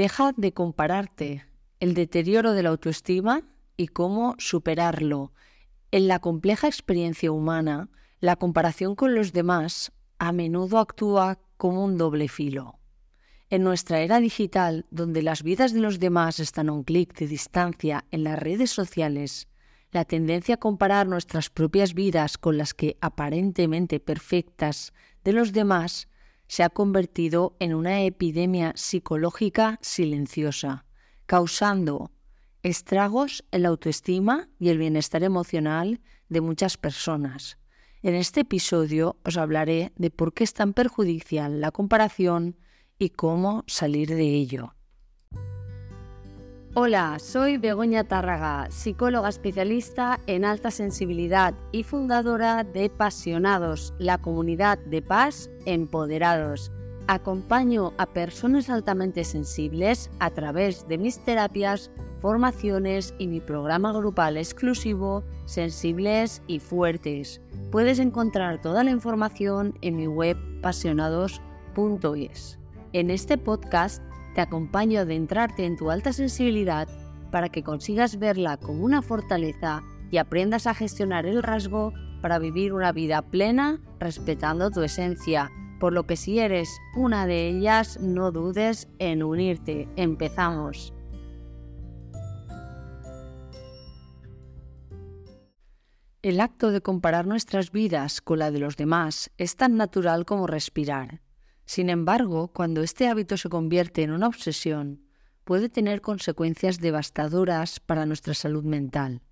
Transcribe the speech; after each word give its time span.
Deja 0.00 0.32
de 0.34 0.54
compararte, 0.54 1.44
el 1.78 1.92
deterioro 1.92 2.54
de 2.54 2.62
la 2.62 2.70
autoestima 2.70 3.42
y 3.76 3.88
cómo 3.88 4.34
superarlo. 4.38 5.34
En 5.90 6.08
la 6.08 6.20
compleja 6.20 6.68
experiencia 6.68 7.30
humana, 7.30 7.90
la 8.18 8.36
comparación 8.36 8.94
con 8.94 9.14
los 9.14 9.34
demás 9.34 9.92
a 10.18 10.32
menudo 10.32 10.78
actúa 10.78 11.38
como 11.58 11.84
un 11.84 11.98
doble 11.98 12.28
filo. 12.28 12.78
En 13.50 13.62
nuestra 13.62 14.00
era 14.00 14.20
digital, 14.20 14.86
donde 14.90 15.20
las 15.20 15.42
vidas 15.42 15.74
de 15.74 15.80
los 15.80 16.00
demás 16.00 16.40
están 16.40 16.70
a 16.70 16.72
un 16.72 16.82
clic 16.82 17.14
de 17.18 17.26
distancia 17.26 18.06
en 18.10 18.24
las 18.24 18.38
redes 18.38 18.70
sociales, 18.70 19.48
la 19.90 20.06
tendencia 20.06 20.54
a 20.54 20.60
comparar 20.60 21.08
nuestras 21.08 21.50
propias 21.50 21.92
vidas 21.92 22.38
con 22.38 22.56
las 22.56 22.72
que 22.72 22.96
aparentemente 23.02 24.00
perfectas 24.00 24.94
de 25.24 25.34
los 25.34 25.52
demás 25.52 26.08
se 26.50 26.64
ha 26.64 26.68
convertido 26.68 27.54
en 27.60 27.74
una 27.74 28.02
epidemia 28.02 28.72
psicológica 28.74 29.78
silenciosa, 29.82 30.84
causando 31.26 32.10
estragos 32.64 33.44
en 33.52 33.62
la 33.62 33.68
autoestima 33.68 34.48
y 34.58 34.70
el 34.70 34.78
bienestar 34.78 35.22
emocional 35.22 36.00
de 36.28 36.40
muchas 36.40 36.76
personas. 36.76 37.56
En 38.02 38.16
este 38.16 38.40
episodio 38.40 39.16
os 39.24 39.36
hablaré 39.36 39.92
de 39.94 40.10
por 40.10 40.34
qué 40.34 40.42
es 40.42 40.52
tan 40.52 40.72
perjudicial 40.72 41.60
la 41.60 41.70
comparación 41.70 42.56
y 42.98 43.10
cómo 43.10 43.62
salir 43.68 44.08
de 44.08 44.34
ello. 44.34 44.74
Hola, 46.74 47.18
soy 47.18 47.56
Begoña 47.56 48.04
Tárraga, 48.04 48.70
psicóloga 48.70 49.28
especialista 49.28 50.20
en 50.28 50.44
alta 50.44 50.70
sensibilidad 50.70 51.52
y 51.72 51.82
fundadora 51.82 52.62
de 52.62 52.88
Pasionados, 52.88 53.92
la 53.98 54.18
comunidad 54.18 54.78
de 54.78 55.02
paz 55.02 55.50
empoderados. 55.64 56.70
Acompaño 57.08 57.92
a 57.98 58.06
personas 58.06 58.70
altamente 58.70 59.24
sensibles 59.24 60.12
a 60.20 60.30
través 60.30 60.86
de 60.86 60.96
mis 60.96 61.18
terapias, 61.18 61.90
formaciones 62.20 63.14
y 63.18 63.26
mi 63.26 63.40
programa 63.40 63.92
grupal 63.92 64.36
exclusivo 64.36 65.24
Sensibles 65.46 66.40
y 66.46 66.60
Fuertes. 66.60 67.40
Puedes 67.72 67.98
encontrar 67.98 68.60
toda 68.60 68.84
la 68.84 68.92
información 68.92 69.76
en 69.82 69.96
mi 69.96 70.06
web 70.06 70.36
pasionados.es. 70.62 72.60
En 72.92 73.10
este 73.10 73.38
podcast 73.38 74.04
te 74.34 74.40
acompaño 74.40 74.98
a 74.98 75.02
adentrarte 75.02 75.64
en 75.64 75.76
tu 75.76 75.90
alta 75.90 76.12
sensibilidad 76.12 76.88
para 77.30 77.48
que 77.48 77.62
consigas 77.62 78.18
verla 78.18 78.56
como 78.56 78.84
una 78.84 79.02
fortaleza 79.02 79.82
y 80.10 80.18
aprendas 80.18 80.66
a 80.66 80.74
gestionar 80.74 81.26
el 81.26 81.42
rasgo 81.42 81.92
para 82.20 82.38
vivir 82.38 82.72
una 82.72 82.92
vida 82.92 83.22
plena 83.22 83.80
respetando 83.98 84.70
tu 84.70 84.82
esencia. 84.82 85.50
Por 85.78 85.92
lo 85.92 86.06
que 86.06 86.16
si 86.16 86.38
eres 86.38 86.68
una 86.94 87.26
de 87.26 87.48
ellas, 87.48 87.98
no 88.00 88.32
dudes 88.32 88.88
en 88.98 89.22
unirte. 89.22 89.88
Empezamos. 89.96 90.92
El 96.22 96.38
acto 96.40 96.70
de 96.70 96.82
comparar 96.82 97.26
nuestras 97.26 97.72
vidas 97.72 98.20
con 98.20 98.40
la 98.40 98.50
de 98.50 98.58
los 98.58 98.76
demás 98.76 99.30
es 99.38 99.56
tan 99.56 99.78
natural 99.78 100.26
como 100.26 100.46
respirar. 100.46 101.22
Sin 101.70 101.88
embargo, 101.88 102.48
cuando 102.48 102.82
este 102.82 103.06
hábito 103.06 103.36
se 103.36 103.48
convierte 103.48 104.02
en 104.02 104.10
una 104.10 104.26
obsesión, 104.26 105.04
puede 105.44 105.68
tener 105.68 106.00
consecuencias 106.00 106.80
devastadoras 106.80 107.78
para 107.78 108.06
nuestra 108.06 108.34
salud 108.34 108.64
mental. 108.64 109.22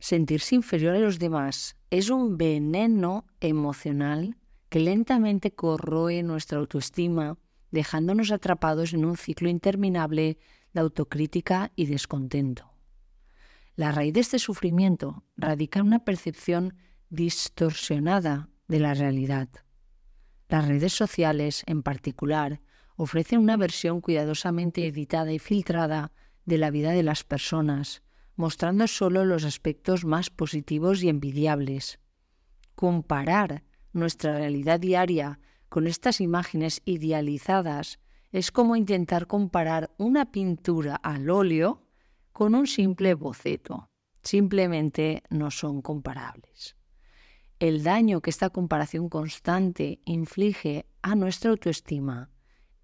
Sentirse 0.00 0.56
inferior 0.56 0.96
a 0.96 0.98
los 0.98 1.20
demás 1.20 1.76
es 1.88 2.10
un 2.10 2.36
veneno 2.36 3.28
emocional 3.38 4.38
que 4.70 4.80
lentamente 4.80 5.52
corroe 5.52 6.20
nuestra 6.24 6.58
autoestima, 6.58 7.38
dejándonos 7.70 8.32
atrapados 8.32 8.92
en 8.92 9.04
un 9.04 9.16
ciclo 9.16 9.48
interminable 9.48 10.36
de 10.72 10.80
autocrítica 10.80 11.70
y 11.76 11.86
descontento. 11.86 12.72
La 13.76 13.92
raíz 13.92 14.14
de 14.14 14.18
este 14.18 14.40
sufrimiento 14.40 15.22
radica 15.36 15.78
en 15.78 15.86
una 15.86 16.04
percepción 16.04 16.74
distorsionada 17.08 18.48
de 18.66 18.80
la 18.80 18.94
realidad. 18.94 19.48
Las 20.50 20.66
redes 20.66 20.92
sociales, 20.92 21.62
en 21.66 21.84
particular, 21.84 22.60
ofrecen 22.96 23.38
una 23.38 23.56
versión 23.56 24.00
cuidadosamente 24.00 24.84
editada 24.84 25.32
y 25.32 25.38
filtrada 25.38 26.10
de 26.44 26.58
la 26.58 26.72
vida 26.72 26.90
de 26.90 27.04
las 27.04 27.22
personas, 27.22 28.02
mostrando 28.34 28.88
solo 28.88 29.24
los 29.24 29.44
aspectos 29.44 30.04
más 30.04 30.28
positivos 30.28 31.04
y 31.04 31.08
envidiables. 31.08 32.00
Comparar 32.74 33.62
nuestra 33.92 34.38
realidad 34.38 34.80
diaria 34.80 35.38
con 35.68 35.86
estas 35.86 36.20
imágenes 36.20 36.82
idealizadas 36.84 38.00
es 38.32 38.50
como 38.50 38.74
intentar 38.74 39.28
comparar 39.28 39.94
una 39.98 40.32
pintura 40.32 40.96
al 40.96 41.30
óleo 41.30 41.86
con 42.32 42.56
un 42.56 42.66
simple 42.66 43.14
boceto. 43.14 43.88
Simplemente 44.24 45.22
no 45.30 45.52
son 45.52 45.80
comparables 45.80 46.74
el 47.60 47.82
daño 47.82 48.22
que 48.22 48.30
esta 48.30 48.48
comparación 48.48 49.10
constante 49.10 50.00
inflige 50.06 50.86
a 51.02 51.14
nuestra 51.14 51.50
autoestima 51.50 52.30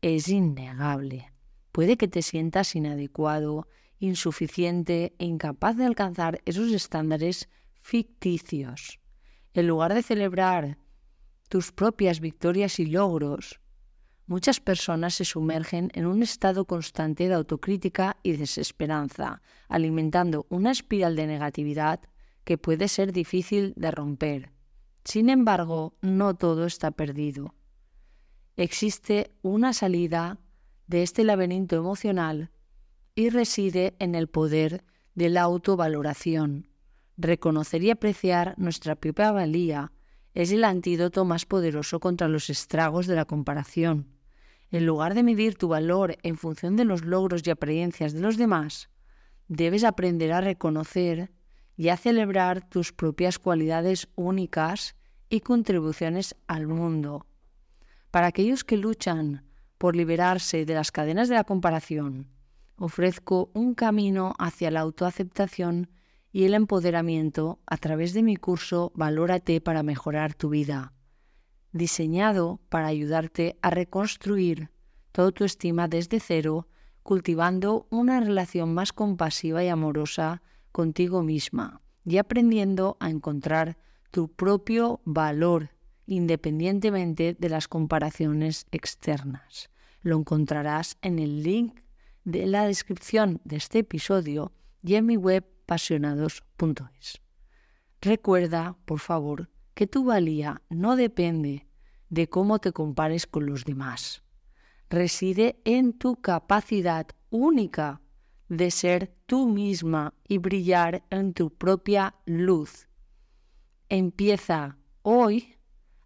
es 0.03 0.29
innegable. 0.29 1.33
Puede 1.73 1.97
que 1.97 2.09
te 2.09 2.21
sientas 2.21 2.77
inadecuado, 2.77 3.69
insuficiente 3.99 5.15
e 5.19 5.25
incapaz 5.25 5.79
de 5.79 5.87
alcanzar 5.87 6.43
esos 6.45 6.73
estándares 6.73 7.49
ficticios. 7.81 9.01
En 9.55 9.67
lugar 9.67 9.95
de 9.95 10.03
celebrar 10.03 10.77
tus 11.49 11.73
propias 11.73 12.21
victorias 12.21 12.79
y 12.79 12.85
logros, 12.85 13.61
muchas 14.27 14.61
personas 14.61 15.15
se 15.15 15.25
sumergen 15.25 15.91
en 15.95 16.05
un 16.05 16.23
estado 16.23 16.67
constante 16.67 17.29
de 17.29 17.35
autocrítica 17.35 18.19
y 18.23 18.33
desesperanza, 18.33 19.41
alimentando 19.69 20.47
una 20.51 20.71
espiral 20.71 21.17
de 21.17 21.27
negatividad 21.27 22.01
que 22.45 22.59
puede 22.59 22.89
ser 22.89 23.13
difícil 23.13 23.73
de 23.77 23.91
romper 23.91 24.56
sin 25.07 25.31
embargo, 25.31 25.95
no 26.03 26.35
todo 26.35 26.67
está 26.67 26.91
perdido. 26.91 27.55
Existe 28.57 29.31
una 29.43 29.73
salida 29.73 30.41
de 30.89 31.05
este 31.05 31.23
laberinto 31.23 31.77
emocional 31.77 32.51
y 33.15 33.31
reside 33.31 33.95
en 34.01 34.17
el 34.17 34.29
poder 34.29 34.85
de 35.15 35.29
la 35.29 35.43
autovaloración. 35.43 36.69
Reconocer 37.17 37.85
y 37.85 37.91
apreciar 37.91 38.55
nuestra 38.59 38.97
propia 38.97 39.31
valía 39.31 39.93
es 40.35 40.51
el 40.51 40.65
antídoto 40.65 41.25
más 41.25 41.47
poderoso 41.47 42.01
contra 42.01 42.29
los 42.29 42.51
estragos 42.51 43.07
de 43.07 43.15
la 43.15 43.27
comparación. 43.27 44.09
En 44.73 44.87
lugar 44.87 45.15
de 45.15 45.23
medir 45.23 45.55
tu 45.55 45.69
valor 45.69 46.19
en 46.25 46.37
función 46.37 46.75
de 46.75 46.85
los 46.85 47.05
logros 47.05 47.47
y 47.47 47.51
apariencias 47.51 48.13
de 48.13 48.21
los 48.21 48.37
demás, 48.37 48.91
debes 49.47 49.85
aprender 49.85 50.33
a 50.33 50.41
reconocer 50.41 51.31
y 51.77 51.89
a 51.91 51.97
celebrar 51.97 52.67
tus 52.69 52.93
propias 52.93 53.39
cualidades 53.39 54.09
únicas 54.15 54.97
y 55.29 55.41
contribuciones 55.41 56.37
al 56.47 56.67
mundo. 56.67 57.27
Para 58.11 58.29
aquellos 58.29 58.65
que 58.65 58.77
luchan 58.77 59.45
por 59.79 59.95
liberarse 59.95 60.65
de 60.65 60.75
las 60.75 60.91
cadenas 60.91 61.29
de 61.29 61.35
la 61.35 61.45
comparación, 61.45 62.29
ofrezco 62.77 63.51
un 63.55 63.75
camino 63.75 64.35
hacia 64.39 64.71
la 64.71 64.81
autoaceptación 64.81 65.91
y 66.33 66.45
el 66.45 66.55
empoderamiento 66.55 67.61
a 67.67 67.77
través 67.77 68.13
de 68.13 68.23
mi 68.23 68.37
curso 68.37 68.93
Valórate 68.95 69.61
para 69.61 69.83
mejorar 69.83 70.35
tu 70.35 70.51
vida, 70.51 70.93
diseñado 71.73 72.61
para 72.69 72.87
ayudarte 72.87 73.59
a 73.63 73.71
reconstruir 73.71 74.71
toda 75.13 75.33
tu 75.33 75.45
estima 75.45 75.89
desde 75.89 76.21
cero, 76.21 76.69
cultivando 77.03 77.87
una 77.91 78.21
relación 78.21 78.75
más 78.75 78.93
compasiva 78.93 79.65
y 79.65 79.69
amorosa 79.69 80.43
contigo 80.77 81.23
misma 81.23 81.81
y 82.05 82.19
aprendiendo 82.19 82.99
a 83.01 83.09
encontrar 83.09 83.79
tu 84.11 84.29
propio 84.29 85.01
valor 85.07 85.71
independientemente 86.05 87.35
de 87.39 87.49
las 87.49 87.67
comparaciones 87.67 88.67
externas. 88.73 89.71
Lo 90.03 90.19
encontrarás 90.19 90.99
en 91.01 91.19
el 91.19 91.43
link 91.43 91.81
de 92.25 92.45
la 92.45 92.67
descripción 92.67 93.41
de 93.45 93.57
este 93.57 93.79
episodio 93.79 94.53
y 94.83 94.97
en 94.97 95.07
mi 95.07 95.17
web 95.17 95.47
pasionados.es. 95.65 97.23
Recuerda, 98.03 98.77
por 98.85 98.99
favor, 98.99 99.49
que 99.73 99.87
tu 99.87 100.05
valía 100.05 100.61
no 100.69 100.97
depende 100.97 101.67
de 102.11 102.29
cómo 102.29 102.59
te 102.59 102.73
compares 102.73 103.27
con 103.27 103.47
los 103.47 103.65
demás. 103.65 104.23
Reside 104.91 105.59
en 105.65 105.95
tu 105.95 106.21
capacidad 106.21 107.07
única 107.31 108.03
de 108.49 108.71
ser 108.71 109.15
tú 109.27 109.49
misma 109.49 110.15
y 110.27 110.39
brillar 110.39 111.05
en 111.11 111.35
tu 111.35 111.51
propia 111.51 112.15
luz. 112.25 112.89
Empieza 113.89 114.79
hoy 115.03 115.57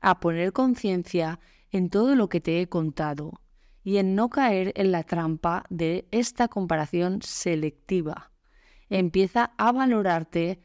a 0.00 0.20
poner 0.20 0.52
conciencia 0.52 1.40
en 1.70 1.90
todo 1.90 2.14
lo 2.14 2.28
que 2.28 2.40
te 2.40 2.60
he 2.60 2.68
contado 2.68 3.40
y 3.82 3.98
en 3.98 4.14
no 4.14 4.28
caer 4.28 4.72
en 4.76 4.92
la 4.92 5.04
trampa 5.04 5.64
de 5.70 6.06
esta 6.10 6.48
comparación 6.48 7.22
selectiva. 7.22 8.32
Empieza 8.88 9.52
a 9.56 9.72
valorarte 9.72 10.62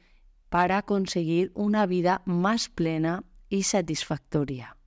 para 0.49 0.81
conseguir 0.81 1.51
una 1.53 1.85
vida 1.85 2.21
más 2.25 2.69
plena 2.69 3.23
y 3.49 3.63
satisfactoria. 3.63 4.77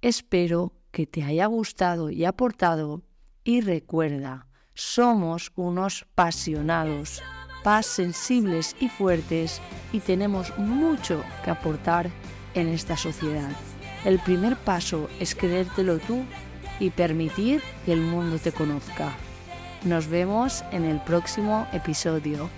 Espero 0.00 0.74
que 0.90 1.06
te 1.06 1.22
haya 1.22 1.46
gustado 1.46 2.10
y 2.10 2.24
aportado 2.24 3.02
Y 3.44 3.60
recuerda, 3.62 4.46
somos 4.78 5.50
unos 5.56 6.06
pasionados, 6.14 7.20
paz 7.64 7.84
sensibles 7.84 8.76
y 8.78 8.88
fuertes 8.88 9.60
y 9.92 9.98
tenemos 9.98 10.56
mucho 10.56 11.24
que 11.44 11.50
aportar 11.50 12.08
en 12.54 12.68
esta 12.68 12.96
sociedad. 12.96 13.50
El 14.04 14.20
primer 14.20 14.56
paso 14.56 15.10
es 15.18 15.34
creértelo 15.34 15.98
tú 15.98 16.22
y 16.78 16.90
permitir 16.90 17.60
que 17.84 17.92
el 17.92 18.00
mundo 18.00 18.38
te 18.38 18.52
conozca. 18.52 19.12
Nos 19.82 20.06
vemos 20.06 20.64
en 20.70 20.84
el 20.84 21.00
próximo 21.00 21.66
episodio. 21.72 22.48